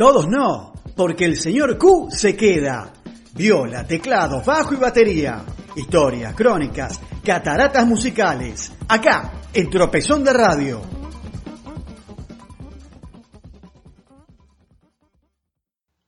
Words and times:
Todos 0.00 0.28
no, 0.28 0.72
porque 0.96 1.26
el 1.26 1.36
señor 1.36 1.76
Q 1.76 2.08
se 2.10 2.34
queda. 2.34 2.90
Viola, 3.34 3.86
teclado, 3.86 4.42
bajo 4.42 4.72
y 4.72 4.78
batería. 4.78 5.44
Historias, 5.76 6.34
crónicas, 6.34 6.98
cataratas 7.22 7.86
musicales. 7.86 8.72
Acá, 8.88 9.30
en 9.52 9.68
Tropezón 9.68 10.24
de 10.24 10.32
Radio. 10.32 10.80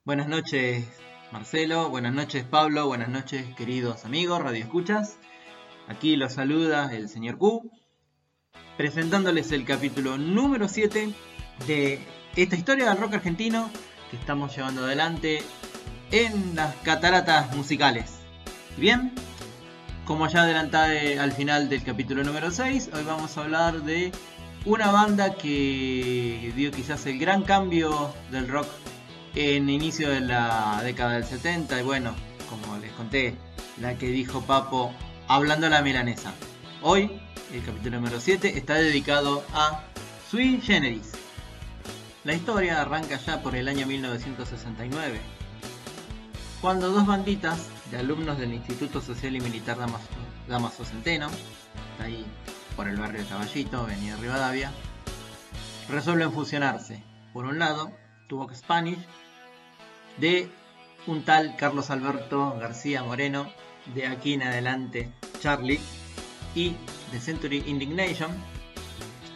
Buenas 0.06 0.26
noches, 0.26 0.88
Marcelo. 1.30 1.90
Buenas 1.90 2.14
noches, 2.14 2.44
Pablo. 2.44 2.86
Buenas 2.86 3.10
noches, 3.10 3.44
queridos 3.56 4.06
amigos, 4.06 4.40
Radio 4.40 4.64
Escuchas. 4.64 5.18
Aquí 5.86 6.16
los 6.16 6.32
saluda 6.32 6.94
el 6.94 7.10
señor 7.10 7.36
Q, 7.36 7.70
presentándoles 8.78 9.52
el 9.52 9.66
capítulo 9.66 10.16
número 10.16 10.66
7 10.66 11.12
de 11.66 12.21
esta 12.36 12.56
historia 12.56 12.88
del 12.88 12.98
rock 12.98 13.14
argentino 13.14 13.70
que 14.10 14.16
estamos 14.16 14.56
llevando 14.56 14.84
adelante 14.84 15.42
en 16.10 16.54
las 16.54 16.74
cataratas 16.76 17.54
musicales. 17.54 18.12
Bien, 18.76 19.12
como 20.06 20.26
ya 20.28 20.42
adelanté 20.42 21.18
al 21.18 21.32
final 21.32 21.68
del 21.68 21.82
capítulo 21.82 22.24
número 22.24 22.50
6, 22.50 22.90
hoy 22.94 23.04
vamos 23.04 23.36
a 23.36 23.42
hablar 23.42 23.82
de 23.82 24.12
una 24.64 24.90
banda 24.90 25.34
que 25.34 26.52
dio 26.56 26.70
quizás 26.70 27.04
el 27.06 27.18
gran 27.18 27.42
cambio 27.42 28.14
del 28.30 28.48
rock 28.48 28.66
en 29.34 29.68
inicio 29.68 30.10
de 30.10 30.20
la 30.20 30.80
década 30.82 31.14
del 31.14 31.24
70 31.24 31.80
y 31.80 31.82
bueno, 31.82 32.14
como 32.48 32.78
les 32.78 32.92
conté, 32.92 33.34
la 33.80 33.96
que 33.96 34.06
dijo 34.06 34.42
Papo 34.42 34.92
hablando 35.28 35.66
a 35.66 35.70
la 35.70 35.82
milanesa. 35.82 36.32
Hoy, 36.80 37.10
el 37.52 37.62
capítulo 37.64 37.96
número 37.98 38.20
7 38.20 38.56
está 38.56 38.74
dedicado 38.74 39.44
a 39.52 39.82
Sui 40.30 40.60
Generis. 40.62 41.21
La 42.24 42.34
historia 42.34 42.80
arranca 42.80 43.16
ya 43.16 43.42
por 43.42 43.56
el 43.56 43.66
año 43.66 43.84
1969, 43.84 45.20
cuando 46.60 46.92
dos 46.92 47.04
banditas 47.04 47.68
de 47.90 47.96
alumnos 47.98 48.38
del 48.38 48.54
Instituto 48.54 49.00
Social 49.00 49.34
y 49.34 49.40
Militar 49.40 49.76
Damaso, 50.46 50.84
Centeno, 50.84 51.28
ahí 51.98 52.24
por 52.76 52.86
el 52.86 52.96
barrio 52.96 53.22
de 53.22 53.28
Caballito, 53.28 53.80
Avenida 53.80 54.16
Rivadavia, 54.18 54.70
resuelven 55.88 56.32
fusionarse. 56.32 57.02
Por 57.32 57.44
un 57.44 57.58
lado, 57.58 57.90
Tuvo 58.28 58.48
Spanish, 58.54 59.04
de 60.18 60.48
un 61.08 61.24
tal 61.24 61.56
Carlos 61.56 61.90
Alberto 61.90 62.56
García 62.56 63.02
Moreno, 63.02 63.50
de 63.96 64.06
aquí 64.06 64.34
en 64.34 64.44
adelante 64.44 65.12
Charlie, 65.40 65.80
y 66.54 66.76
de 67.10 67.20
Century 67.20 67.64
Indignation, 67.66 68.30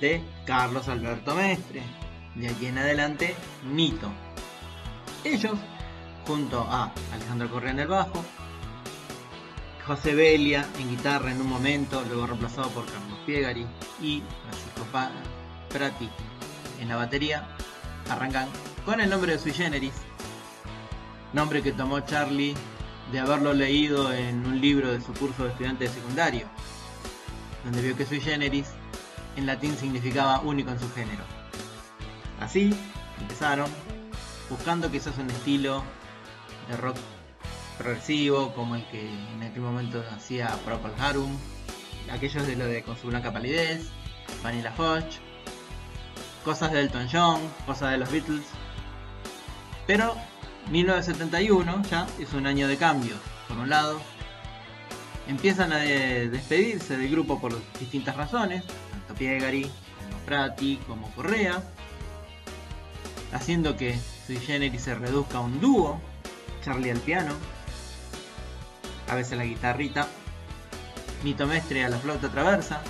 de 0.00 0.22
Carlos 0.44 0.86
Alberto 0.86 1.34
Mestre, 1.34 1.82
de 2.36 2.48
aquí 2.48 2.66
en 2.66 2.78
adelante 2.78 3.34
Nito. 3.72 4.10
Ellos, 5.24 5.58
junto 6.26 6.60
a 6.60 6.92
Alejandro 7.12 7.50
Correa 7.50 7.72
en 7.72 7.80
el 7.80 7.88
bajo, 7.88 8.24
José 9.86 10.14
Belia 10.14 10.66
en 10.78 10.90
guitarra 10.90 11.30
en 11.30 11.40
un 11.40 11.48
momento, 11.48 12.02
luego 12.08 12.26
reemplazado 12.26 12.68
por 12.70 12.84
Carlos 12.86 13.18
Piegari 13.24 13.66
y 14.00 14.22
Francisco 14.42 14.86
Prati 15.68 16.10
en 16.80 16.88
la 16.88 16.96
batería, 16.96 17.48
arrancan 18.10 18.48
con 18.84 19.00
el 19.00 19.08
nombre 19.08 19.32
de 19.32 19.38
Sui 19.38 19.52
Generis, 19.52 19.94
nombre 21.32 21.62
que 21.62 21.72
tomó 21.72 22.00
Charlie 22.00 22.54
de 23.12 23.20
haberlo 23.20 23.52
leído 23.52 24.12
en 24.12 24.44
un 24.44 24.60
libro 24.60 24.92
de 24.92 25.00
su 25.00 25.12
curso 25.14 25.44
de 25.44 25.50
estudiante 25.50 25.84
de 25.84 25.90
secundario, 25.90 26.46
donde 27.64 27.82
vio 27.82 27.96
que 27.96 28.06
Sui 28.06 28.20
Generis 28.20 28.66
en 29.36 29.46
latín 29.46 29.76
significaba 29.76 30.40
único 30.40 30.70
en 30.70 30.80
su 30.80 30.90
género. 30.92 31.35
Así 32.40 32.74
empezaron, 33.20 33.70
buscando 34.50 34.90
quizás 34.90 35.16
un 35.18 35.30
estilo 35.30 35.82
de 36.68 36.76
rock 36.76 36.96
progresivo 37.78 38.52
como 38.54 38.76
el 38.76 38.84
que 38.86 39.08
en 39.34 39.42
aquel 39.42 39.62
momento 39.62 40.02
hacía 40.14 40.48
Procol 40.64 40.92
Harum, 40.98 41.36
aquellos 42.10 42.46
de 42.46 42.56
lo 42.56 42.66
de 42.66 42.82
con 42.82 42.96
su 42.96 43.08
blanca 43.08 43.32
palidez, 43.32 43.88
Vanilla 44.42 44.72
Fudge, 44.72 45.20
cosas 46.44 46.72
de 46.72 46.80
Elton 46.80 47.08
John, 47.10 47.40
cosas 47.64 47.92
de 47.92 47.98
los 47.98 48.10
Beatles. 48.10 48.46
Pero 49.86 50.14
1971 50.70 51.82
ya 51.90 52.06
es 52.18 52.32
un 52.34 52.46
año 52.46 52.68
de 52.68 52.76
cambios. 52.76 53.18
Por 53.48 53.58
un 53.58 53.70
lado, 53.70 54.00
empiezan 55.26 55.72
a 55.72 55.78
despedirse 55.78 56.96
del 56.96 57.10
grupo 57.10 57.40
por 57.40 57.54
distintas 57.78 58.16
razones, 58.16 58.64
tanto 58.90 59.14
Piegari 59.14 59.62
como 59.62 60.18
Prati 60.26 60.76
como 60.86 61.10
Correa 61.12 61.62
haciendo 63.36 63.76
que 63.76 63.98
Sui 64.26 64.36
Generis 64.36 64.82
se 64.82 64.94
reduzca 64.94 65.38
a 65.38 65.40
un 65.42 65.60
dúo, 65.60 66.00
Charlie 66.64 66.90
al 66.90 66.98
piano, 66.98 67.32
a 69.08 69.14
veces 69.14 69.38
la 69.38 69.44
guitarrita, 69.44 70.08
Nito 71.22 71.46
Mestre 71.46 71.84
a 71.84 71.88
la 71.88 71.98
flauta 71.98 72.28
traversa, 72.28 72.82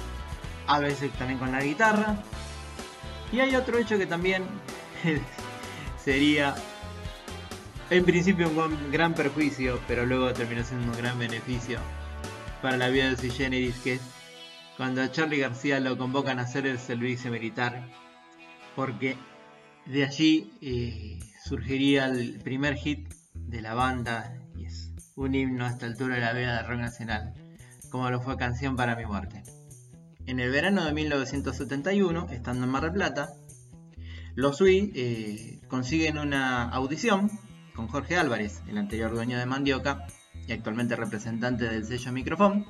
a 0.66 0.78
veces 0.78 1.12
también 1.12 1.38
con 1.38 1.52
la 1.52 1.62
guitarra. 1.62 2.16
Y 3.32 3.40
hay 3.40 3.54
otro 3.54 3.78
hecho 3.78 3.98
que 3.98 4.06
también 4.06 4.44
sería 6.04 6.54
en 7.90 8.04
principio 8.04 8.48
un 8.48 8.90
gran 8.90 9.14
perjuicio, 9.14 9.80
pero 9.86 10.06
luego 10.06 10.32
terminó 10.32 10.64
siendo 10.64 10.92
un 10.92 10.98
gran 10.98 11.18
beneficio 11.18 11.78
para 12.62 12.76
la 12.76 12.88
vida 12.88 13.10
de 13.10 13.16
Sui 13.16 13.30
Generis, 13.30 13.76
que 13.78 13.94
es 13.94 14.00
cuando 14.76 15.02
a 15.02 15.10
Charlie 15.10 15.38
García 15.38 15.80
lo 15.80 15.96
convocan 15.96 16.38
a 16.38 16.42
hacer 16.42 16.66
el 16.66 16.78
servicio 16.78 17.30
militar, 17.30 17.88
porque 18.74 19.16
de 19.86 20.04
allí 20.04 20.52
eh, 20.60 21.18
surgiría 21.44 22.06
el 22.06 22.40
primer 22.40 22.74
hit 22.74 23.08
de 23.34 23.60
la 23.60 23.74
banda 23.74 24.36
y 24.56 24.64
es 24.64 24.90
un 25.14 25.34
himno 25.34 25.64
a 25.64 25.70
esta 25.70 25.86
altura 25.86 26.16
de 26.16 26.20
la 26.20 26.32
vida 26.32 26.56
de 26.56 26.68
rock 26.68 26.78
nacional, 26.78 27.34
como 27.90 28.10
lo 28.10 28.20
fue 28.20 28.36
Canción 28.36 28.76
para 28.76 28.96
mi 28.96 29.06
muerte. 29.06 29.42
En 30.26 30.40
el 30.40 30.50
verano 30.50 30.84
de 30.84 30.92
1971, 30.92 32.28
estando 32.32 32.64
en 32.64 32.70
Mar 32.70 32.82
del 32.82 32.92
Plata, 32.92 33.34
los 34.34 34.56
Sui 34.56 34.92
eh, 34.96 35.60
consiguen 35.68 36.18
una 36.18 36.64
audición 36.64 37.30
con 37.74 37.86
Jorge 37.86 38.16
Álvarez, 38.16 38.62
el 38.68 38.78
anterior 38.78 39.14
dueño 39.14 39.38
de 39.38 39.46
Mandioca 39.46 40.06
y 40.48 40.52
actualmente 40.52 40.96
representante 40.96 41.68
del 41.68 41.86
sello 41.86 42.12
Microfón. 42.12 42.66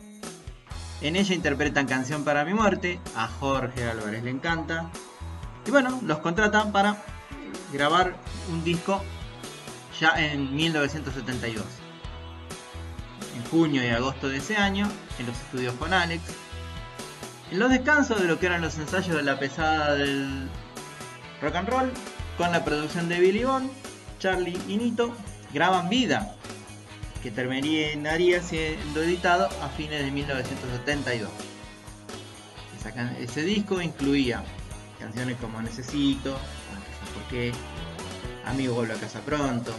En 1.01 1.17
ella 1.17 1.35
interpretan 1.35 1.87
Canción 1.87 2.25
para 2.25 2.45
mi 2.45 2.53
muerte, 2.53 3.01
a 3.15 3.27
Jorge 3.27 3.85
Álvarez 3.85 4.23
le 4.23 4.31
encanta, 4.31 4.91
y 5.67 5.71
bueno, 5.71 6.01
los 6.05 6.19
contratan 6.19 6.73
para 6.73 7.03
grabar 7.73 8.15
un 8.51 8.63
disco 8.63 9.03
ya 10.01 10.15
en 10.17 10.55
1972. 10.55 11.65
En 13.37 13.45
junio 13.51 13.85
y 13.85 13.89
agosto 13.89 14.29
de 14.29 14.39
ese 14.39 14.57
año, 14.57 14.89
en 15.19 15.27
los 15.27 15.37
estudios 15.37 15.75
con 15.75 15.93
Alex. 15.93 16.23
En 17.51 17.59
los 17.59 17.71
descansos 17.71 18.21
de 18.21 18.27
lo 18.27 18.39
que 18.39 18.47
eran 18.47 18.61
los 18.61 18.77
ensayos 18.79 19.17
de 19.17 19.23
la 19.23 19.39
pesada 19.39 19.95
del 19.95 20.49
rock 21.43 21.57
and 21.57 21.69
roll, 21.69 21.93
con 22.39 22.53
la 22.53 22.65
producción 22.65 23.09
de 23.09 23.21
Billy 23.21 23.45
Bond, 23.45 23.71
Charlie 24.19 24.59
y 24.69 24.77
Nito, 24.77 25.13
graban 25.53 25.89
Vida, 25.89 26.35
que 27.23 27.31
terminaría 27.31 28.43
siendo 28.43 29.03
editado 29.03 29.49
a 29.63 29.69
fines 29.69 30.05
de 30.05 30.11
1972. 30.11 31.31
Ese 33.19 33.43
disco 33.43 33.81
incluía 33.83 34.45
Canciones 34.99 35.37
como 35.41 35.61
Necesito, 35.63 36.39
Porque, 37.15 37.53
Amigo 38.45 38.75
vuelve 38.75 38.95
a 38.95 38.99
casa 38.99 39.21
pronto, 39.21 39.73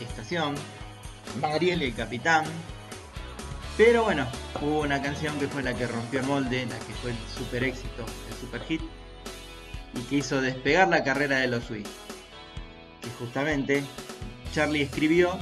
Estación, 0.00 0.54
Mariel 1.40 1.82
y 1.82 1.86
el 1.86 1.94
Capitán. 1.94 2.44
Pero 3.76 4.04
bueno, 4.04 4.26
hubo 4.60 4.80
una 4.80 5.00
canción 5.00 5.38
que 5.38 5.46
fue 5.46 5.62
la 5.62 5.72
que 5.74 5.86
rompió 5.86 6.20
el 6.20 6.26
molde, 6.26 6.66
la 6.66 6.78
que 6.80 6.92
fue 6.94 7.12
el 7.12 7.16
super 7.36 7.62
éxito, 7.62 8.04
el 8.28 8.36
super 8.40 8.60
hit, 8.64 8.80
y 9.94 10.00
que 10.02 10.16
hizo 10.16 10.40
despegar 10.40 10.88
la 10.88 11.04
carrera 11.04 11.38
de 11.38 11.46
los 11.46 11.64
Sweet. 11.64 11.86
Que 13.02 13.10
justamente 13.20 13.84
Charlie 14.52 14.82
escribió 14.82 15.38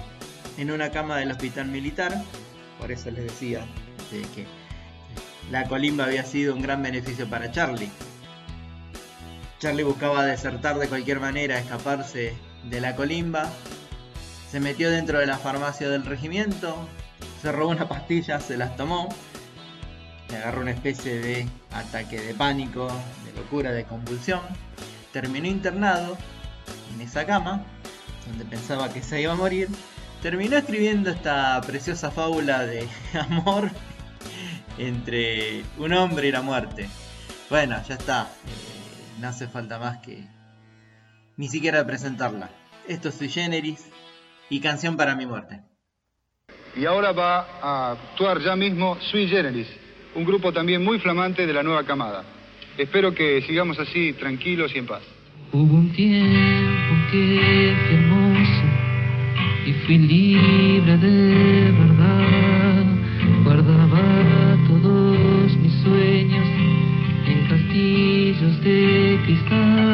en 0.58 0.70
una 0.70 0.90
cama 0.90 1.16
del 1.16 1.30
hospital 1.30 1.68
militar, 1.68 2.22
por 2.78 2.92
eso 2.92 3.10
les 3.10 3.24
decía 3.24 3.64
de 4.10 4.20
que 4.34 4.46
la 5.50 5.66
colimba 5.66 6.04
había 6.04 6.24
sido 6.24 6.54
un 6.54 6.60
gran 6.60 6.82
beneficio 6.82 7.26
para 7.28 7.50
Charlie, 7.50 7.90
Charlie 9.58 9.84
buscaba 9.84 10.24
desertar 10.24 10.78
de 10.78 10.86
cualquier 10.86 11.18
manera, 11.18 11.58
escaparse 11.58 12.34
de 12.64 12.80
la 12.80 12.94
colimba. 12.94 13.48
Se 14.50 14.60
metió 14.60 14.90
dentro 14.90 15.18
de 15.18 15.26
la 15.26 15.38
farmacia 15.38 15.88
del 15.88 16.04
regimiento, 16.04 16.76
se 17.40 17.52
robó 17.52 17.70
una 17.70 17.88
pastilla, 17.88 18.38
se 18.38 18.56
las 18.58 18.76
tomó. 18.76 19.08
Le 20.28 20.36
agarró 20.36 20.60
una 20.60 20.72
especie 20.72 21.18
de 21.18 21.48
ataque 21.72 22.20
de 22.20 22.34
pánico, 22.34 22.88
de 23.24 23.32
locura, 23.40 23.72
de 23.72 23.84
convulsión. 23.84 24.40
Terminó 25.12 25.46
internado 25.46 26.18
en 26.94 27.00
esa 27.00 27.24
cama, 27.24 27.64
donde 28.26 28.44
pensaba 28.44 28.92
que 28.92 29.02
se 29.02 29.22
iba 29.22 29.32
a 29.32 29.36
morir. 29.36 29.68
Terminó 30.20 30.58
escribiendo 30.58 31.10
esta 31.10 31.60
preciosa 31.62 32.10
fábula 32.10 32.66
de 32.66 32.86
amor 33.30 33.70
entre 34.76 35.62
un 35.78 35.94
hombre 35.94 36.28
y 36.28 36.32
la 36.32 36.42
muerte. 36.42 36.88
Bueno, 37.48 37.80
ya 37.88 37.94
está 37.94 38.28
no 39.20 39.28
hace 39.28 39.48
falta 39.48 39.78
más 39.78 39.98
que 39.98 40.24
ni 41.36 41.48
siquiera 41.48 41.86
presentarla. 41.86 42.50
Esto 42.88 43.08
es 43.08 43.16
Sui 43.16 43.28
Generis 43.28 43.84
y 44.48 44.60
Canción 44.60 44.96
para 44.96 45.14
mi 45.14 45.26
muerte. 45.26 45.60
Y 46.76 46.84
ahora 46.84 47.12
va 47.12 47.46
a 47.62 47.92
actuar 47.92 48.40
ya 48.40 48.54
mismo 48.54 48.98
Sui 49.10 49.28
Generis, 49.28 49.66
un 50.14 50.24
grupo 50.24 50.52
también 50.52 50.84
muy 50.84 50.98
flamante 50.98 51.46
de 51.46 51.52
la 51.52 51.62
nueva 51.62 51.84
camada. 51.84 52.24
Espero 52.76 53.14
que 53.14 53.42
sigamos 53.42 53.78
así 53.78 54.12
tranquilos 54.14 54.72
y 54.74 54.78
en 54.78 54.86
paz. 54.86 55.02
Hubo 55.52 55.74
un 55.74 55.92
tiempo 55.92 56.94
que 57.10 57.74
fui 57.86 57.96
hermoso 57.96 58.62
y 59.66 59.72
fui 59.86 59.98
libre 59.98 60.96
de 60.98 61.72
verdad. 61.72 62.84
Guardaba 63.44 64.56
todos 64.68 65.56
mis 65.56 65.72
sueños 65.82 66.46
en 67.26 67.48
castillos 67.48 68.60
de 68.62 69.05
Pakistan. 69.26 69.85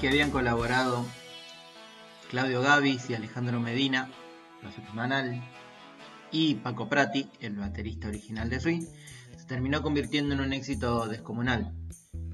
Que 0.00 0.08
habían 0.08 0.30
colaborado 0.30 1.04
Claudio 2.30 2.62
Gavis 2.62 3.10
y 3.10 3.14
Alejandro 3.14 3.60
Medina, 3.60 4.08
la 4.62 4.72
semanal, 4.72 5.42
y 6.32 6.54
Paco 6.54 6.88
Prati, 6.88 7.28
el 7.40 7.56
baterista 7.56 8.08
original 8.08 8.48
de 8.48 8.60
Sui, 8.60 8.88
se 9.36 9.44
terminó 9.46 9.82
convirtiendo 9.82 10.34
en 10.34 10.40
un 10.40 10.52
éxito 10.54 11.06
descomunal. 11.06 11.74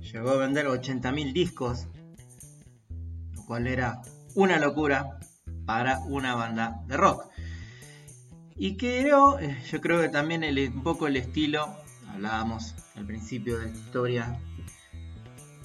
Llegó 0.01 0.31
a 0.31 0.37
vender 0.37 0.67
80.000 0.67 1.33
discos, 1.33 1.89
lo 3.35 3.45
cual 3.47 3.67
era 3.67 4.01
una 4.35 4.59
locura 4.59 5.19
para 5.65 5.99
una 6.01 6.35
banda 6.35 6.83
de 6.87 6.97
rock. 6.97 7.25
Y 8.55 8.77
creo, 8.77 9.41
eh, 9.41 9.61
yo 9.71 9.81
creo 9.81 10.01
que 10.01 10.09
también 10.09 10.45
el- 10.45 10.71
un 10.73 10.83
poco 10.83 11.09
el 11.09 11.17
estilo, 11.17 11.75
hablábamos 12.09 12.75
al 12.95 13.07
principio 13.07 13.59
de 13.59 13.73
la 13.73 13.77
historia, 13.77 14.39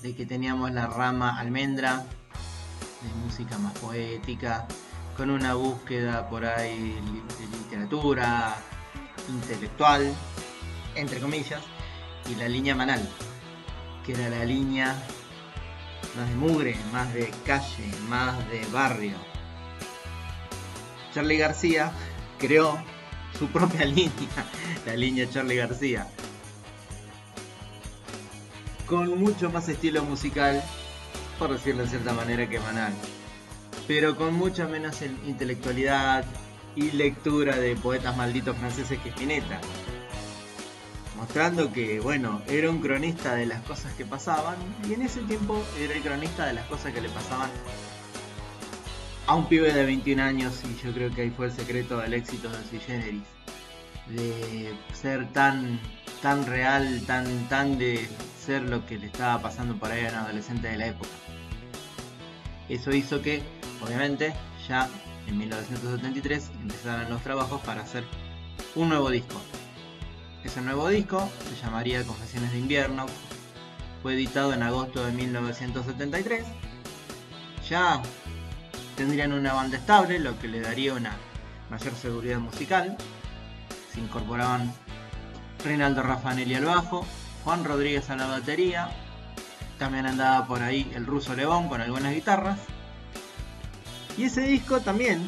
de 0.01 0.15
que 0.15 0.25
teníamos 0.25 0.71
la 0.71 0.87
rama 0.87 1.37
almendra, 1.39 2.05
de 3.01 3.13
música 3.23 3.57
más 3.57 3.73
poética, 3.77 4.67
con 5.15 5.29
una 5.29 5.53
búsqueda 5.53 6.27
por 6.29 6.45
ahí 6.45 6.95
de 7.39 7.57
literatura 7.57 8.55
intelectual, 9.29 10.11
entre 10.95 11.19
comillas, 11.19 11.61
y 12.29 12.35
la 12.35 12.47
línea 12.47 12.75
manal, 12.75 13.07
que 14.05 14.13
era 14.13 14.29
la 14.29 14.45
línea 14.45 14.95
más 16.17 16.29
de 16.29 16.35
mugre, 16.35 16.75
más 16.91 17.13
de 17.13 17.31
calle, 17.45 17.91
más 18.09 18.37
de 18.49 18.65
barrio. 18.71 19.15
Charlie 21.13 21.37
García 21.37 21.91
creó 22.39 22.77
su 23.37 23.47
propia 23.47 23.85
línea, 23.85 24.45
la 24.85 24.95
línea 24.95 25.29
Charlie 25.29 25.57
García, 25.57 26.07
con 28.91 29.17
mucho 29.17 29.49
más 29.49 29.69
estilo 29.69 30.03
musical, 30.03 30.61
por 31.39 31.49
decirlo 31.53 31.83
de 31.83 31.89
cierta 31.89 32.11
manera, 32.11 32.49
que 32.49 32.59
Manal, 32.59 32.91
pero 33.87 34.17
con 34.17 34.33
mucha 34.33 34.67
menos 34.67 35.01
in- 35.01 35.17
intelectualidad 35.25 36.25
y 36.75 36.91
lectura 36.91 37.55
de 37.55 37.77
poetas 37.77 38.17
malditos 38.17 38.57
franceses 38.57 38.99
que 38.99 39.07
Spinetta. 39.11 39.61
Mostrando 41.15 41.71
que, 41.71 42.01
bueno, 42.01 42.41
era 42.49 42.69
un 42.69 42.81
cronista 42.81 43.33
de 43.35 43.45
las 43.45 43.61
cosas 43.61 43.93
que 43.93 44.03
pasaban, 44.05 44.57
y 44.89 44.93
en 44.93 45.03
ese 45.03 45.21
tiempo 45.21 45.63
era 45.79 45.93
el 45.93 46.01
cronista 46.01 46.45
de 46.45 46.51
las 46.53 46.65
cosas 46.65 46.93
que 46.93 46.99
le 46.99 47.07
pasaban 47.09 47.49
a 49.25 49.35
un 49.35 49.47
pibe 49.47 49.71
de 49.71 49.85
21 49.85 50.21
años, 50.21 50.53
y 50.65 50.85
yo 50.85 50.91
creo 50.93 51.15
que 51.15 51.21
ahí 51.21 51.29
fue 51.29 51.45
el 51.45 51.53
secreto 51.53 51.97
del 51.99 52.13
éxito 52.13 52.49
de 52.49 52.57
Sui 52.69 52.79
Generis. 52.79 53.23
De 54.09 54.73
ser 54.93 55.31
tan, 55.31 55.79
tan 56.21 56.45
real, 56.45 57.01
tan, 57.05 57.47
tan 57.49 57.77
de 57.77 58.07
ser 58.39 58.63
lo 58.63 58.85
que 58.85 58.97
le 58.97 59.07
estaba 59.07 59.41
pasando 59.41 59.75
por 59.75 59.91
ahí 59.91 60.05
a 60.05 60.09
un 60.09 60.15
adolescente 60.15 60.67
de 60.67 60.77
la 60.77 60.87
época. 60.87 61.09
Eso 62.69 62.91
hizo 62.93 63.21
que, 63.21 63.41
obviamente, 63.83 64.33
ya 64.67 64.87
en 65.27 65.37
1973 65.37 66.51
empezaran 66.61 67.09
los 67.09 67.21
trabajos 67.21 67.61
para 67.61 67.81
hacer 67.81 68.03
un 68.75 68.89
nuevo 68.89 69.09
disco. 69.09 69.41
Ese 70.43 70.61
nuevo 70.61 70.89
disco 70.89 71.29
se 71.49 71.61
llamaría 71.61 72.03
Confesiones 72.03 72.51
de 72.51 72.59
Invierno. 72.59 73.05
Fue 74.01 74.13
editado 74.13 74.53
en 74.53 74.63
agosto 74.63 75.05
de 75.05 75.11
1973. 75.11 76.45
Ya 77.69 78.01
tendrían 78.95 79.33
una 79.33 79.53
banda 79.53 79.77
estable, 79.77 80.19
lo 80.19 80.37
que 80.39 80.47
le 80.47 80.61
daría 80.61 80.93
una 80.93 81.15
mayor 81.69 81.93
seguridad 81.95 82.39
musical. 82.39 82.97
Se 83.93 83.99
incorporaban 83.99 84.73
Reinaldo 85.63 86.01
Raffanelli 86.01 86.55
al 86.55 86.65
bajo, 86.65 87.05
Juan 87.43 87.63
Rodríguez 87.63 88.09
a 88.09 88.15
la 88.15 88.25
batería, 88.25 88.89
también 89.77 90.05
andaba 90.05 90.47
por 90.47 90.61
ahí 90.61 90.91
el 90.95 91.05
ruso 91.05 91.35
León 91.35 91.69
con 91.69 91.81
algunas 91.81 92.13
guitarras. 92.13 92.59
Y 94.17 94.25
ese 94.25 94.41
disco 94.41 94.79
también 94.81 95.25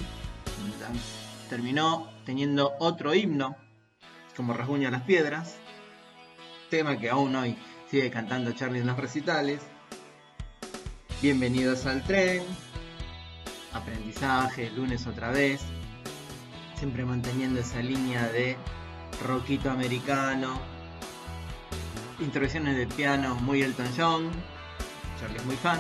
terminó 1.50 2.10
teniendo 2.26 2.74
otro 2.80 3.14
himno, 3.14 3.56
como 4.36 4.54
Rasguña 4.54 4.90
las 4.90 5.04
Piedras, 5.04 5.56
tema 6.70 6.98
que 6.98 7.10
aún 7.10 7.36
hoy 7.36 7.58
sigue 7.90 8.10
cantando 8.10 8.52
Charlie 8.54 8.80
en 8.80 8.88
los 8.88 8.98
recitales. 8.98 9.62
Bienvenidos 11.22 11.86
al 11.86 12.04
tren, 12.04 12.44
aprendizaje, 13.72 14.72
lunes 14.72 15.06
otra 15.06 15.30
vez, 15.30 15.62
siempre 16.76 17.06
manteniendo 17.06 17.60
esa 17.60 17.82
línea 17.82 18.28
de 18.30 18.58
rockito 19.24 19.72
americano, 19.72 20.60
introducciones 22.20 22.78
de 22.78 22.88
piano 22.88 23.36
muy 23.36 23.62
Elton 23.62 23.88
John, 23.98 24.32
Charlie 25.20 25.38
es 25.38 25.46
muy 25.46 25.56
fan, 25.56 25.80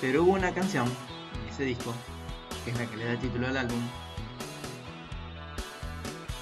pero 0.00 0.22
hubo 0.22 0.32
una 0.32 0.52
canción 0.52 0.86
en 0.86 1.52
ese 1.52 1.64
disco, 1.64 1.92
que 2.64 2.70
es 2.70 2.78
la 2.78 2.86
que 2.86 2.96
le 2.96 3.04
da 3.04 3.18
título 3.18 3.48
al 3.48 3.56
álbum, 3.56 3.80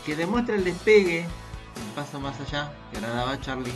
que 0.04 0.14
demuestra 0.14 0.54
el 0.56 0.64
despegue, 0.64 1.20
el 1.20 1.92
paso 1.94 2.20
más 2.20 2.38
allá 2.40 2.72
que 2.90 2.98
agradaba 2.98 3.32
a 3.32 3.40
Charlie. 3.40 3.72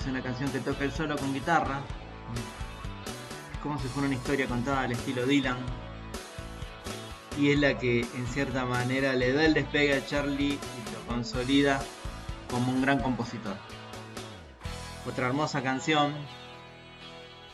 Es 0.00 0.06
una 0.06 0.22
canción 0.22 0.50
que 0.50 0.60
toca 0.60 0.84
él 0.84 0.92
solo 0.92 1.16
con 1.16 1.34
guitarra, 1.34 1.80
como 3.62 3.78
si 3.78 3.88
fuera 3.88 4.06
una 4.06 4.16
historia 4.16 4.46
contada 4.46 4.82
al 4.82 4.92
estilo 4.92 5.26
Dylan. 5.26 5.87
Y 7.38 7.52
es 7.52 7.58
la 7.58 7.78
que 7.78 8.00
en 8.00 8.26
cierta 8.26 8.64
manera 8.64 9.14
le 9.14 9.32
da 9.32 9.44
el 9.44 9.54
despegue 9.54 9.94
a 9.94 10.04
Charlie 10.04 10.54
y 10.54 10.92
lo 10.92 11.06
consolida 11.06 11.80
como 12.50 12.72
un 12.72 12.82
gran 12.82 12.98
compositor. 12.98 13.56
Otra 15.06 15.28
hermosa 15.28 15.62
canción, 15.62 16.12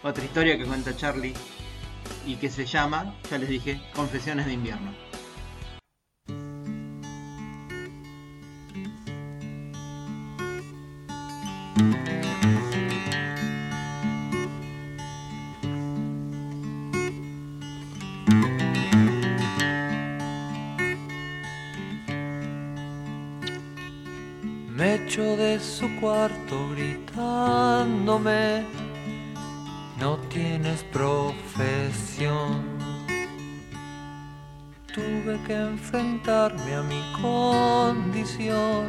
otra 0.02 0.24
historia 0.24 0.56
que 0.56 0.64
cuenta 0.64 0.96
Charlie 0.96 1.34
y 2.26 2.36
que 2.36 2.50
se 2.50 2.64
llama, 2.64 3.14
ya 3.30 3.38
les 3.38 3.48
dije, 3.48 3.80
Confesiones 3.94 4.46
de 4.46 4.54
invierno. 4.54 5.03
Me 24.76 24.98
techo 24.98 25.36
de 25.36 25.60
su 25.60 25.88
cuarto 26.00 26.70
gritándome, 26.70 28.64
no 30.00 30.16
tienes 30.28 30.82
profesión. 30.82 32.64
Tuve 34.92 35.40
que 35.46 35.54
enfrentarme 35.54 36.74
a 36.74 36.82
mi 36.82 37.00
condición, 37.22 38.88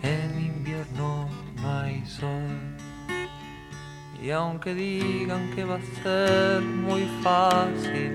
en 0.00 0.46
invierno 0.46 1.28
no 1.56 1.78
hay 1.78 2.02
sol. 2.06 2.78
Y 4.22 4.30
aunque 4.30 4.74
digan 4.74 5.50
que 5.54 5.64
va 5.64 5.76
a 5.76 6.02
ser 6.02 6.62
muy 6.62 7.06
fácil, 7.22 8.14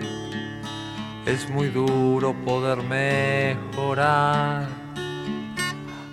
es 1.27 1.47
muy 1.47 1.67
duro 1.67 2.33
poder 2.43 2.81
mejorar. 2.81 4.84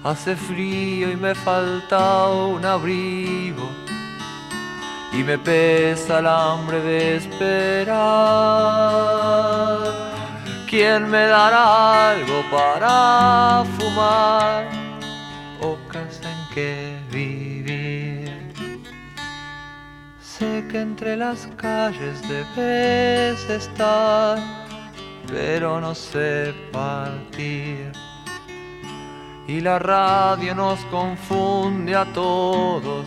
Hace 0.04 0.34
frío 0.34 1.12
y 1.12 1.16
me 1.16 1.32
falta 1.32 2.28
un 2.28 2.64
abrigo 2.64 3.70
y 5.12 5.22
me 5.22 5.38
pesa 5.38 6.18
el 6.18 6.26
hambre 6.26 6.80
de 6.80 7.16
esperar. 7.18 7.92
¿Quién 10.68 11.08
me 11.08 11.26
dará 11.26 12.10
algo 12.10 12.42
para 12.50 13.64
fumar 13.78 14.68
o 15.60 15.78
casa 15.86 16.28
en 16.28 16.48
que 16.52 16.98
vivir? 17.12 18.52
Sé 20.20 20.66
que 20.68 20.80
entre 20.80 21.16
las 21.16 21.46
calles 21.56 22.20
debes 22.28 23.48
estar, 23.48 24.36
pero 25.28 25.80
no 25.80 25.94
sé 25.94 26.52
partir. 26.72 28.01
Y 29.46 29.60
la 29.60 29.78
radio 29.78 30.54
nos 30.54 30.78
confunde 30.86 31.96
a 31.96 32.04
todos. 32.12 33.06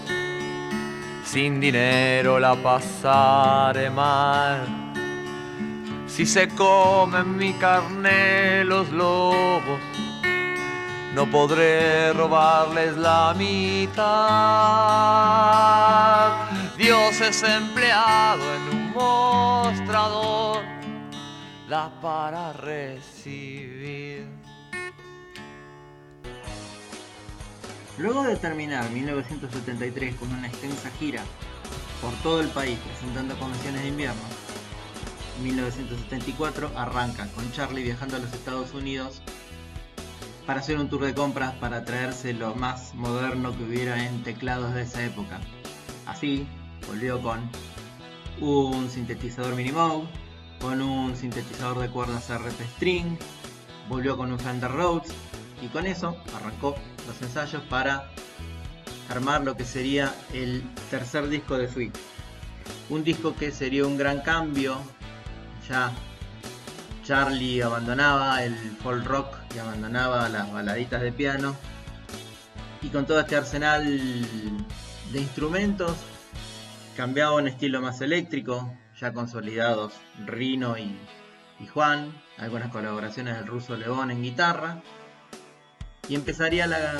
Sin 1.24 1.60
dinero 1.62 2.40
la 2.40 2.56
pasaré 2.56 3.90
mal. 3.90 4.86
Si 6.08 6.26
se 6.26 6.48
comen 6.50 7.38
mi 7.38 7.54
carne 7.54 8.64
los 8.64 8.90
lobos, 8.92 9.80
no 11.14 11.26
podré 11.32 12.12
robarles 12.14 12.98
la 12.98 13.34
mitad. 13.38 14.06
Dios 16.78 17.22
es 17.22 17.44
empleado 17.44 18.44
en 18.56 18.62
un 18.78 18.92
mostrador, 18.94 20.64
da 21.70 21.90
para 22.02 22.52
recibir. 22.54 24.35
Luego 27.98 28.24
de 28.24 28.36
terminar 28.36 28.90
1973 28.92 30.16
con 30.16 30.30
una 30.34 30.48
extensa 30.48 30.90
gira 31.00 31.24
por 32.02 32.14
todo 32.16 32.42
el 32.42 32.50
país 32.50 32.78
presentando 32.80 33.40
convenciones 33.40 33.84
de 33.84 33.88
invierno, 33.88 34.22
en 35.38 35.44
1974 35.46 36.72
arranca 36.76 37.28
con 37.28 37.50
Charlie 37.54 37.84
viajando 37.84 38.18
a 38.18 38.20
los 38.20 38.34
Estados 38.34 38.74
Unidos 38.74 39.22
para 40.46 40.60
hacer 40.60 40.78
un 40.78 40.90
tour 40.90 41.06
de 41.06 41.14
compras 41.14 41.54
para 41.56 41.86
traerse 41.86 42.34
lo 42.34 42.54
más 42.54 42.94
moderno 42.96 43.56
que 43.58 43.64
hubiera 43.64 44.06
en 44.06 44.24
teclados 44.24 44.74
de 44.74 44.82
esa 44.82 45.02
época. 45.04 45.40
Así, 46.06 46.46
volvió 46.88 47.22
con 47.22 47.50
un 48.42 48.90
sintetizador 48.90 49.56
Minimoog, 49.56 50.04
con 50.60 50.82
un 50.82 51.16
sintetizador 51.16 51.80
de 51.80 51.90
cuerdas 51.90 52.30
RP 52.30 52.62
String, 52.76 53.18
volvió 53.88 54.18
con 54.18 54.34
un 54.34 54.40
Fender 54.40 54.72
Rhodes 54.72 55.14
y 55.62 55.68
con 55.68 55.86
eso 55.86 56.18
arrancó 56.36 56.76
los 57.08 57.22
ensayos 57.22 57.64
para 57.64 58.10
armar 59.10 59.44
lo 59.44 59.56
que 59.56 59.66
sería 59.66 60.14
el 60.34 60.64
tercer 60.90 61.28
disco 61.30 61.58
de 61.58 61.68
Sweet. 61.68 61.96
Un 62.90 63.04
disco 63.04 63.36
que 63.36 63.52
sería 63.52 63.86
un 63.86 63.98
gran 63.98 64.22
cambio, 64.22 64.78
ya 65.68 65.92
Charlie 67.04 67.62
abandonaba 67.62 68.44
el 68.44 68.56
folk 68.82 69.06
rock 69.06 69.36
y 69.56 69.60
abandonaba 69.60 70.30
las 70.30 70.52
baladitas 70.52 71.02
de 71.02 71.12
piano. 71.12 71.56
Y 72.82 72.90
con 72.90 73.06
todo 73.06 73.20
este 73.20 73.36
arsenal 73.36 73.84
de 75.12 75.20
instrumentos 75.20 75.96
cambiaba 76.96 77.36
un 77.36 77.48
estilo 77.48 77.82
más 77.82 78.02
eléctrico, 78.02 78.72
ya 79.00 79.14
consolidados 79.14 79.94
Rino 80.26 80.78
y, 80.78 80.96
y 81.60 81.68
Juan, 81.68 82.14
algunas 82.38 82.72
colaboraciones 82.72 83.36
del 83.36 83.48
ruso 83.48 83.76
León 83.76 84.12
en 84.12 84.22
guitarra 84.22 84.82
y 86.10 86.16
empezaría 86.16 86.68
la, 86.68 86.94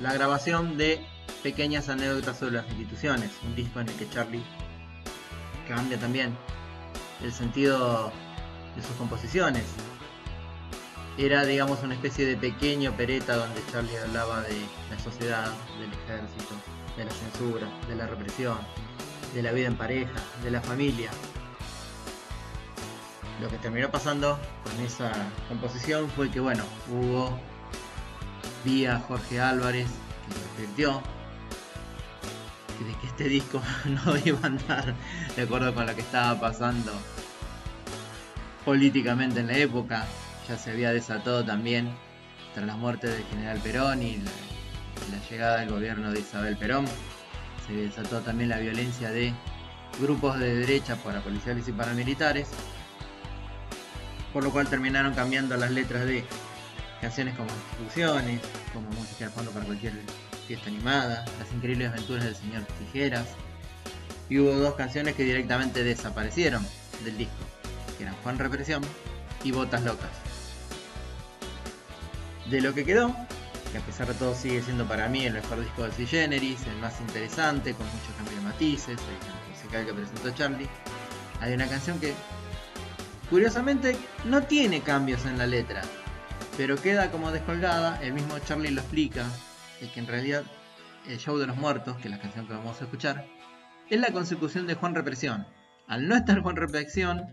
la 0.00 0.12
grabación 0.12 0.76
de 0.76 1.04
pequeñas 1.42 1.88
anécdotas 1.88 2.38
sobre 2.38 2.56
las 2.56 2.68
instituciones, 2.68 3.30
un 3.44 3.54
disco 3.54 3.80
en 3.80 3.88
el 3.88 3.94
que 3.94 4.08
Charlie 4.08 4.42
cambia 5.68 5.98
también 5.98 6.36
el 7.22 7.32
sentido 7.32 8.12
de 8.76 8.82
sus 8.82 8.94
composiciones. 8.96 9.64
Era, 11.18 11.44
digamos, 11.44 11.82
una 11.82 11.94
especie 11.94 12.26
de 12.26 12.36
pequeño 12.36 12.92
pereta 12.92 13.36
donde 13.36 13.60
Charlie 13.72 13.96
hablaba 13.96 14.42
de 14.42 14.60
la 14.90 14.98
sociedad, 15.02 15.50
del 15.80 15.90
ejército, 15.92 16.54
de 16.96 17.04
la 17.06 17.10
censura, 17.10 17.66
de 17.88 17.96
la 17.96 18.06
represión, 18.06 18.58
de 19.34 19.42
la 19.42 19.52
vida 19.52 19.68
en 19.68 19.76
pareja, 19.76 20.12
de 20.42 20.50
la 20.50 20.60
familia. 20.60 21.10
Lo 23.40 23.48
que 23.48 23.56
terminó 23.58 23.90
pasando 23.90 24.38
con 24.62 24.84
esa 24.84 25.10
composición 25.48 26.08
fue 26.10 26.30
que, 26.30 26.40
bueno, 26.40 26.64
hubo 26.90 27.38
vía 28.66 29.00
Jorge 29.06 29.40
Álvarez 29.40 29.86
que 30.26 30.64
advirtió 30.64 31.00
de 32.84 32.98
que 33.00 33.06
este 33.06 33.28
disco 33.28 33.62
no 33.84 34.16
iba 34.24 34.40
a 34.42 34.46
andar 34.46 34.94
de 35.36 35.42
acuerdo 35.42 35.72
con 35.72 35.86
lo 35.86 35.94
que 35.94 36.00
estaba 36.00 36.38
pasando 36.38 36.92
políticamente 38.64 39.40
en 39.40 39.46
la 39.46 39.56
época. 39.56 40.04
Ya 40.48 40.58
se 40.58 40.72
había 40.72 40.92
desatado 40.92 41.44
también 41.44 41.88
tras 42.54 42.66
la 42.66 42.76
muerte 42.76 43.06
del 43.06 43.24
general 43.26 43.58
Perón 43.60 44.02
y 44.02 44.16
la, 44.16 44.30
la 45.12 45.28
llegada 45.30 45.60
del 45.60 45.70
gobierno 45.70 46.10
de 46.10 46.20
Isabel 46.20 46.56
Perón. 46.56 46.86
Se 47.66 47.72
desató 47.72 48.20
también 48.20 48.50
la 48.50 48.58
violencia 48.58 49.10
de 49.10 49.32
grupos 50.00 50.38
de 50.40 50.56
derecha 50.56 50.96
para 50.96 51.20
policiales 51.20 51.68
y 51.68 51.72
paramilitares. 51.72 52.48
Por 54.32 54.42
lo 54.42 54.50
cual 54.50 54.68
terminaron 54.68 55.14
cambiando 55.14 55.56
las 55.56 55.70
letras 55.70 56.04
de 56.04 56.24
canciones 57.00 57.36
como 57.36 57.48
Instituciones, 57.50 58.40
como 58.72 58.88
música 58.90 59.26
de 59.26 59.30
fondo 59.30 59.50
para 59.50 59.64
cualquier 59.64 59.94
fiesta 60.46 60.68
animada, 60.68 61.24
Las 61.38 61.52
increíbles 61.52 61.90
aventuras 61.90 62.24
del 62.24 62.36
señor 62.36 62.62
Tijeras. 62.78 63.26
Y 64.28 64.38
hubo 64.38 64.52
dos 64.54 64.74
canciones 64.74 65.14
que 65.14 65.24
directamente 65.24 65.84
desaparecieron 65.84 66.66
del 67.04 67.16
disco, 67.16 67.34
que 67.96 68.04
eran 68.04 68.16
Juan 68.22 68.38
Represión 68.38 68.82
y 69.44 69.52
Botas 69.52 69.82
Locas. 69.82 70.10
De 72.50 72.60
lo 72.60 72.74
que 72.74 72.84
quedó, 72.84 73.14
que 73.70 73.78
a 73.78 73.80
pesar 73.80 74.08
de 74.08 74.14
todo 74.14 74.34
sigue 74.34 74.62
siendo 74.62 74.86
para 74.86 75.08
mí 75.08 75.26
el 75.26 75.34
mejor 75.34 75.60
disco 75.60 75.84
de 75.84 75.92
Sui 75.92 76.06
Generis, 76.06 76.58
el 76.66 76.76
más 76.78 77.00
interesante, 77.00 77.74
con 77.74 77.86
muchos 77.86 78.14
cambios 78.16 78.36
de 78.36 78.42
matices, 78.42 78.98
el 78.98 79.52
musical 79.52 79.86
que 79.86 79.94
presentó 79.94 80.30
Charlie, 80.30 80.68
hay 81.40 81.52
una 81.52 81.68
canción 81.68 82.00
que 82.00 82.14
curiosamente 83.30 83.96
no 84.24 84.42
tiene 84.42 84.80
cambios 84.80 85.24
en 85.26 85.38
la 85.38 85.46
letra, 85.46 85.82
pero 86.56 86.76
queda 86.76 87.10
como 87.10 87.32
descolgada, 87.32 88.00
el 88.02 88.14
mismo 88.14 88.38
Charlie 88.38 88.70
lo 88.70 88.80
explica, 88.80 89.26
es 89.80 89.90
que 89.90 90.00
en 90.00 90.06
realidad 90.06 90.42
el 91.06 91.18
show 91.18 91.36
de 91.38 91.46
los 91.46 91.56
muertos, 91.56 91.96
que 91.98 92.08
es 92.08 92.10
la 92.10 92.20
canción 92.20 92.46
que 92.46 92.54
vamos 92.54 92.80
a 92.80 92.84
escuchar, 92.84 93.26
es 93.90 94.00
la 94.00 94.10
consecución 94.10 94.66
de 94.66 94.74
Juan 94.74 94.94
Represión. 94.94 95.46
Al 95.86 96.08
no 96.08 96.16
estar 96.16 96.40
Juan 96.40 96.56
Represión, 96.56 97.26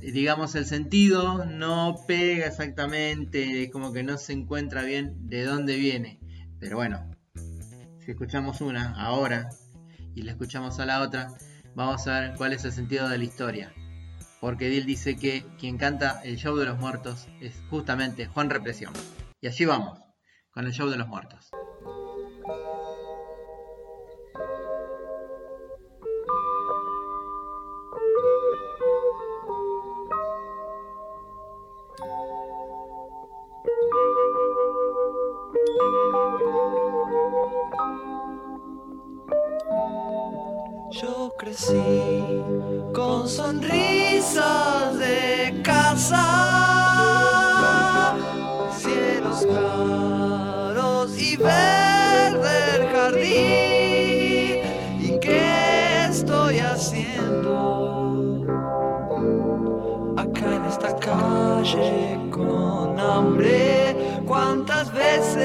digamos 0.00 0.54
el 0.54 0.64
sentido 0.64 1.44
no 1.44 1.96
pega 2.06 2.46
exactamente, 2.46 3.70
como 3.70 3.92
que 3.92 4.02
no 4.02 4.16
se 4.16 4.32
encuentra 4.32 4.82
bien 4.82 5.28
de 5.28 5.44
dónde 5.44 5.76
viene. 5.76 6.20
Pero 6.58 6.76
bueno, 6.76 7.10
si 8.04 8.12
escuchamos 8.12 8.60
una 8.60 8.94
ahora 8.94 9.50
y 10.14 10.22
la 10.22 10.32
escuchamos 10.32 10.78
a 10.78 10.86
la 10.86 11.02
otra, 11.02 11.28
vamos 11.74 12.06
a 12.06 12.20
ver 12.20 12.34
cuál 12.36 12.52
es 12.52 12.64
el 12.64 12.72
sentido 12.72 13.08
de 13.08 13.18
la 13.18 13.24
historia. 13.24 13.72
Porque 14.40 14.68
Dil 14.68 14.86
dice 14.86 15.16
que 15.16 15.44
quien 15.58 15.76
canta 15.76 16.20
el 16.24 16.36
show 16.36 16.56
de 16.56 16.64
los 16.64 16.78
muertos 16.78 17.28
es 17.40 17.52
justamente 17.68 18.26
Juan 18.26 18.50
Represión. 18.50 18.92
Y 19.40 19.48
allí 19.48 19.64
vamos, 19.66 20.00
con 20.50 20.66
el 20.66 20.72
show 20.72 20.88
de 20.88 20.96
los 20.96 21.08
muertos 21.08 21.50
crecí 41.40 42.44
con 42.92 43.26
sonrisas 43.26 44.98
de 44.98 45.58
casa, 45.64 46.26
cielos 48.76 49.46
claros 49.46 51.18
y 51.18 51.38
verde 51.38 52.76
el 52.76 52.88
jardín. 52.94 54.58
¿Y 55.00 55.18
qué 55.18 56.04
estoy 56.10 56.58
haciendo 56.58 58.44
acá 60.18 60.56
en 60.56 60.64
esta 60.66 60.94
calle 60.98 62.18
con 62.30 63.00
hambre? 63.00 63.96
¿Cuántas 64.26 64.92
veces 64.92 65.40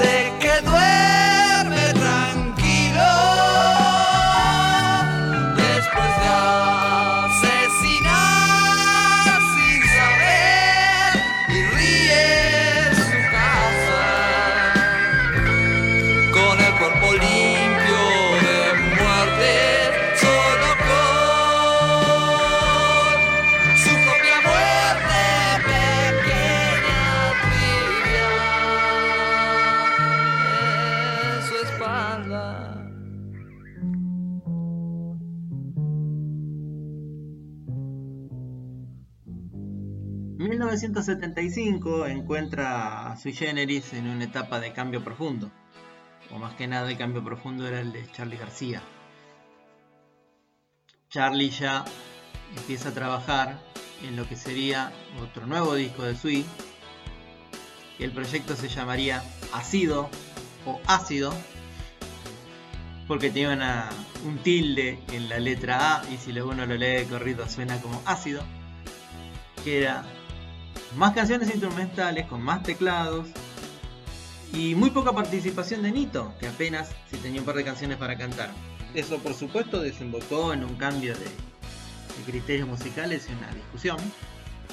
él 0.00 0.13
1975 40.36 42.06
encuentra 42.06 43.12
a 43.12 43.16
Sui 43.16 43.32
Generis 43.32 43.92
en 43.92 44.08
una 44.08 44.24
etapa 44.24 44.58
de 44.58 44.72
cambio 44.72 45.04
profundo. 45.04 45.52
O 46.32 46.38
más 46.38 46.54
que 46.54 46.66
nada 46.66 46.90
el 46.90 46.98
cambio 46.98 47.22
profundo 47.22 47.68
era 47.68 47.80
el 47.80 47.92
de 47.92 48.10
Charlie 48.10 48.36
García. 48.36 48.82
Charlie 51.08 51.50
ya 51.50 51.84
empieza 52.56 52.88
a 52.88 52.92
trabajar 52.92 53.60
en 54.02 54.16
lo 54.16 54.28
que 54.28 54.34
sería 54.34 54.90
otro 55.22 55.46
nuevo 55.46 55.76
disco 55.76 56.02
de 56.02 56.16
Sui. 56.16 56.44
El 58.00 58.10
proyecto 58.10 58.56
se 58.56 58.68
llamaría 58.68 59.22
Ácido 59.52 60.10
o 60.66 60.80
Ácido. 60.88 61.32
Porque 63.06 63.30
tiene 63.30 63.64
un 64.26 64.38
tilde 64.38 64.98
en 65.12 65.28
la 65.28 65.38
letra 65.38 66.00
A 66.00 66.10
y 66.10 66.16
si 66.16 66.32
uno 66.40 66.66
lo 66.66 66.74
lee 66.74 66.96
de 66.96 67.06
corrido 67.06 67.48
suena 67.48 67.80
como 67.80 68.02
ácido. 68.04 68.42
Que 69.62 69.86
más 70.96 71.12
canciones 71.14 71.50
instrumentales, 71.50 72.26
con 72.26 72.42
más 72.42 72.62
teclados 72.62 73.28
y 74.52 74.74
muy 74.74 74.90
poca 74.90 75.12
participación 75.12 75.82
de 75.82 75.90
Nito, 75.90 76.32
que 76.38 76.46
apenas 76.46 76.90
si 77.10 77.16
tenía 77.16 77.40
un 77.40 77.46
par 77.46 77.56
de 77.56 77.64
canciones 77.64 77.96
para 77.96 78.16
cantar. 78.16 78.50
Eso 78.94 79.18
por 79.18 79.34
supuesto 79.34 79.80
desembocó 79.80 80.52
en 80.52 80.64
un 80.64 80.76
cambio 80.76 81.14
de, 81.14 81.24
de 81.24 82.24
criterios 82.26 82.68
musicales 82.68 83.26
y 83.28 83.32
una 83.32 83.52
discusión, 83.52 83.96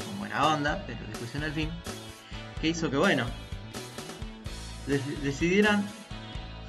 con 0.06 0.20
buena 0.20 0.48
onda, 0.48 0.84
pero 0.86 1.00
discusión 1.08 1.44
al 1.44 1.52
fin, 1.52 1.70
que 2.62 2.70
hizo 2.70 2.92
que 2.92 2.98
bueno, 2.98 3.26
decidieran 5.24 5.84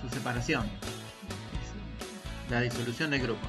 su 0.00 0.08
separación, 0.08 0.66
la 2.48 2.60
disolución 2.60 3.10
del 3.10 3.22
grupo. 3.22 3.46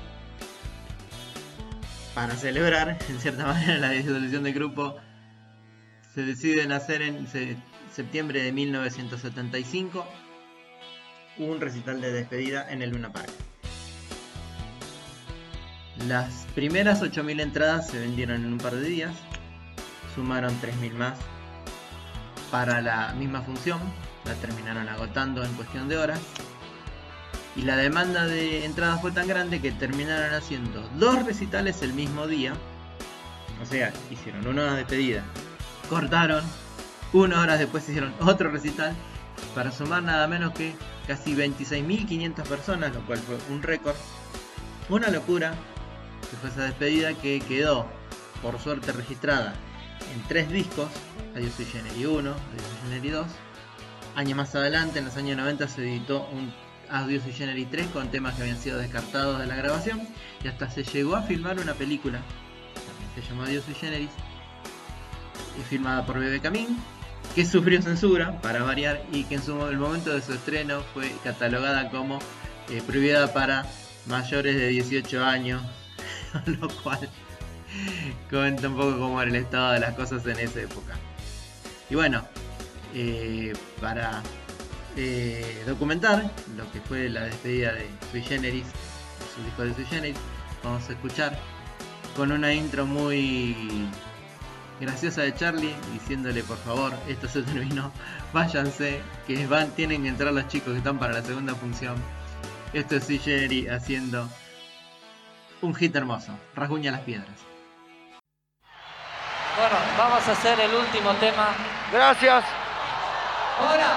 Para 2.13 2.35
celebrar, 2.35 2.97
en 3.09 3.19
cierta 3.19 3.45
manera, 3.47 3.77
la 3.77 3.89
disolución 3.91 4.43
del 4.43 4.53
grupo, 4.53 4.97
se 6.13 6.23
deciden 6.23 6.71
hacer 6.71 7.01
en 7.01 7.27
se- 7.27 7.57
septiembre 7.93 8.41
de 8.43 8.51
1975 8.51 10.05
un 11.37 11.59
recital 11.59 12.01
de 12.01 12.11
despedida 12.11 12.69
en 12.71 12.81
el 12.81 12.91
Luna 12.91 13.11
Park. 13.11 13.29
Las 16.07 16.45
primeras 16.55 17.01
8.000 17.01 17.39
entradas 17.41 17.87
se 17.89 17.99
vendieron 17.99 18.43
en 18.43 18.53
un 18.53 18.57
par 18.57 18.73
de 18.75 18.81
días, 18.87 19.13
sumaron 20.15 20.53
3.000 20.61 20.93
más 20.93 21.17
para 22.51 22.81
la 22.81 23.13
misma 23.13 23.41
función, 23.41 23.79
la 24.25 24.33
terminaron 24.35 24.87
agotando 24.89 25.43
en 25.43 25.53
cuestión 25.53 25.87
de 25.89 25.97
horas 25.97 26.19
y 27.55 27.61
la 27.63 27.75
demanda 27.77 28.25
de 28.25 28.65
entradas 28.65 29.01
fue 29.01 29.11
tan 29.11 29.27
grande 29.27 29.61
que 29.61 29.71
terminaron 29.71 30.33
haciendo 30.33 30.81
dos 30.97 31.23
recitales 31.25 31.81
el 31.81 31.93
mismo 31.93 32.27
día, 32.27 32.53
o 33.61 33.65
sea, 33.65 33.91
hicieron 34.11 34.45
una 34.47 34.71
de 34.71 34.77
despedida 34.77 35.23
cortaron. 35.89 36.43
Una 37.13 37.41
hora 37.41 37.57
después 37.57 37.87
hicieron 37.87 38.13
otro 38.21 38.49
recital 38.49 38.95
para 39.53 39.71
sumar 39.71 40.01
nada 40.03 40.27
menos 40.27 40.53
que 40.53 40.75
casi 41.07 41.35
26.500 41.35 42.43
personas, 42.43 42.93
lo 42.93 43.01
cual 43.05 43.19
fue 43.19 43.37
un 43.49 43.61
récord. 43.61 43.95
Una 44.89 45.09
locura 45.09 45.53
que 46.29 46.37
fue 46.37 46.49
esa 46.49 46.63
despedida 46.63 47.13
que 47.13 47.39
quedó, 47.41 47.87
por 48.41 48.59
suerte, 48.59 48.91
registrada 48.91 49.53
en 50.13 50.21
tres 50.27 50.49
discos: 50.49 50.89
Adiós 51.35 51.53
Sui 51.53 51.65
Generis 51.65 52.05
1, 52.05 52.19
Adiós 52.19 52.31
Sui 52.31 52.89
Generis 52.89 53.11
2. 53.13 53.27
Años 54.15 54.37
más 54.37 54.53
adelante, 54.55 54.99
en 54.99 55.05
los 55.05 55.17
años 55.17 55.37
90, 55.37 55.67
se 55.67 55.81
editó 55.81 56.27
un 56.31 56.53
Adiós 56.89 57.23
Sui 57.23 57.33
Generis 57.33 57.69
3 57.71 57.87
con 57.87 58.11
temas 58.11 58.35
que 58.35 58.43
habían 58.43 58.57
sido 58.57 58.77
descartados 58.77 59.39
de 59.39 59.47
la 59.47 59.55
grabación 59.55 60.07
y 60.43 60.47
hasta 60.47 60.69
se 60.69 60.83
llegó 60.83 61.15
a 61.15 61.23
filmar 61.23 61.59
una 61.59 61.73
película, 61.73 62.21
también 62.73 63.09
se 63.15 63.21
llamó 63.29 63.43
Adiós 63.43 63.63
Sui 63.65 63.73
Generis, 63.73 64.11
y 64.11 64.32
filmada 65.69 66.05
por 66.05 66.19
Bebe 66.19 66.39
Camín, 66.39 66.77
que 67.35 67.45
sufrió 67.45 67.81
censura, 67.81 68.39
para 68.41 68.63
variar, 68.63 69.03
y 69.11 69.23
que 69.23 69.35
en 69.35 69.43
su, 69.43 69.59
el 69.67 69.77
momento 69.77 70.13
de 70.13 70.21
su 70.21 70.33
estreno 70.33 70.81
fue 70.93 71.11
catalogada 71.23 71.89
como 71.89 72.19
eh, 72.69 72.81
prohibida 72.85 73.33
para 73.33 73.65
mayores 74.05 74.55
de 74.55 74.67
18 74.67 75.23
años, 75.23 75.61
lo 76.45 76.67
cual 76.81 77.09
cuenta 78.29 78.67
un 78.67 78.75
poco 78.75 78.99
cómo 78.99 79.21
era 79.21 79.31
el 79.31 79.37
estado 79.37 79.73
de 79.73 79.79
las 79.79 79.95
cosas 79.95 80.25
en 80.25 80.39
esa 80.39 80.61
época. 80.61 80.95
Y 81.89 81.95
bueno, 81.95 82.23
eh, 82.93 83.53
para 83.81 84.21
eh, 84.95 85.63
documentar 85.65 86.31
lo 86.55 86.71
que 86.71 86.81
fue 86.81 87.09
la 87.09 87.25
despedida 87.25 87.73
de 87.73 87.87
Sui 88.11 88.21
Generis, 88.21 88.65
su 89.35 89.43
disco 89.43 89.63
de 89.63 89.73
Sui 89.73 89.85
Generis, 89.85 90.17
vamos 90.63 90.87
a 90.89 90.93
escuchar 90.93 91.37
con 92.15 92.31
una 92.31 92.53
intro 92.53 92.85
muy 92.85 93.87
graciosa 94.79 95.21
de 95.21 95.33
Charlie 95.35 95.75
diciéndole 95.93 96.43
por 96.43 96.57
favor 96.57 96.93
esto 97.07 97.27
se 97.27 97.41
terminó 97.43 97.91
váyanse 98.33 99.01
que 99.27 99.45
van 99.47 99.69
tienen 99.71 100.03
que 100.03 100.09
entrar 100.09 100.33
los 100.33 100.47
chicos 100.47 100.71
que 100.73 100.77
están 100.79 100.97
para 100.99 101.13
la 101.13 101.21
segunda 101.21 101.55
función 101.55 101.95
esto 102.73 102.95
es 102.95 103.07
Jerry 103.07 103.67
haciendo 103.67 104.27
un 105.61 105.73
hit 105.75 105.95
hermoso 105.95 106.37
rasguña 106.55 106.91
las 106.91 107.01
piedras 107.01 107.29
Bueno, 109.55 109.75
vamos 109.97 110.27
a 110.27 110.31
hacer 110.31 110.59
el 110.59 110.73
último 110.73 111.11
tema. 111.21 111.49
Gracias. 111.91 112.43
Ahora, 113.59 113.91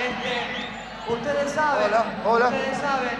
este, 0.00 1.12
ustedes 1.12 1.52
saben, 1.52 1.86
Hola, 1.86 2.04
hola. 2.24 2.46
ustedes 2.48 2.78
saben 2.78 3.16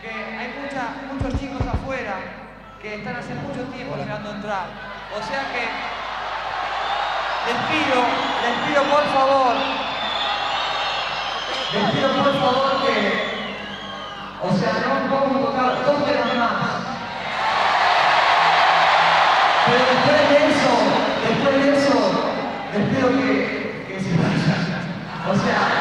que 0.00 0.08
hay 0.10 0.54
mucha- 0.58 0.94
muchos 1.12 1.38
chicos 1.38 1.60
afuera 1.66 2.16
que 2.84 2.96
están 2.96 3.16
hace 3.16 3.34
mucho 3.36 3.64
tiempo 3.72 3.96
esperando 3.96 4.30
entrar. 4.30 4.66
O 5.16 5.20
sea 5.26 5.40
que 5.52 5.64
les 7.48 7.58
pido, 7.64 7.96
les 8.44 8.56
pido 8.68 8.82
por 8.92 9.04
favor, 9.08 9.54
les 11.72 11.90
pido 11.92 12.08
por 12.12 12.34
favor 12.40 12.84
que, 12.84 12.96
o 14.42 14.52
sea, 14.52 14.72
no 14.84 14.92
a 14.92 15.40
tocar 15.46 15.70
dos 15.86 16.04
temas 16.04 16.34
más. 16.36 16.60
Pero 19.64 19.84
después 19.88 20.20
de 20.28 20.36
eso, 20.52 20.72
después 21.26 21.54
de 21.64 21.68
eso, 21.78 21.96
les 22.74 22.84
pido 22.90 23.08
que, 23.08 23.86
que 23.88 23.96
se 23.98 24.12
vayan. 24.12 24.62
O 25.26 25.34
sea, 25.34 25.73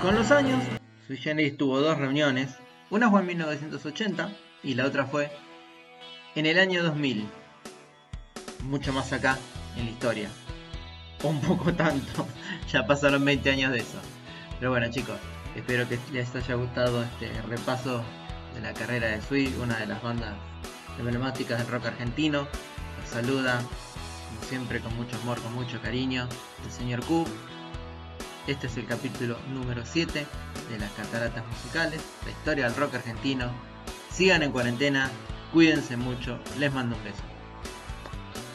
Con 0.00 0.14
los 0.14 0.30
años, 0.30 0.62
Sui 1.06 1.16
Generis 1.16 1.56
tuvo 1.56 1.80
dos 1.80 1.96
reuniones, 1.96 2.50
una 2.90 3.10
fue 3.10 3.20
en 3.20 3.26
1980 3.26 4.30
y 4.62 4.74
la 4.74 4.84
otra 4.84 5.06
fue 5.06 5.30
en 6.34 6.46
el 6.46 6.58
año 6.58 6.82
2000, 6.82 7.26
mucho 8.64 8.92
más 8.92 9.12
acá 9.12 9.38
en 9.76 9.86
la 9.86 9.90
historia, 9.90 10.28
un 11.22 11.40
poco 11.40 11.72
tanto, 11.72 12.26
ya 12.70 12.86
pasaron 12.86 13.24
20 13.24 13.50
años 13.50 13.72
de 13.72 13.78
eso. 13.78 13.98
Pero 14.58 14.70
bueno 14.70 14.90
chicos, 14.90 15.16
espero 15.56 15.88
que 15.88 15.98
les 16.12 16.34
haya 16.34 16.54
gustado 16.54 17.02
este 17.02 17.30
repaso 17.42 18.02
de 18.54 18.60
la 18.60 18.74
carrera 18.74 19.08
de 19.08 19.22
Sui, 19.22 19.54
una 19.60 19.78
de 19.78 19.86
las 19.86 20.02
bandas 20.02 20.34
emblemáticas 20.98 21.58
del 21.58 21.68
rock 21.68 21.86
argentino. 21.86 22.46
Los 23.00 23.10
saluda, 23.10 23.60
como 24.28 24.42
siempre, 24.48 24.80
con 24.80 24.94
mucho 24.96 25.16
amor, 25.22 25.40
con 25.40 25.54
mucho 25.54 25.80
cariño, 25.80 26.28
el 26.64 26.70
señor 26.70 27.04
Q. 27.04 27.26
Este 28.46 28.66
es 28.66 28.76
el 28.76 28.84
capítulo 28.84 29.38
número 29.54 29.84
7 29.86 30.26
de 30.70 30.78
las 30.78 30.92
cataratas 30.92 31.46
musicales, 31.46 32.02
la 32.26 32.30
historia 32.30 32.64
del 32.66 32.76
rock 32.76 32.96
argentino. 32.96 33.50
Sigan 34.10 34.42
en 34.42 34.52
cuarentena, 34.52 35.10
cuídense 35.50 35.96
mucho, 35.96 36.38
les 36.58 36.70
mando 36.70 36.94
un 36.94 37.04
beso. 37.04 37.33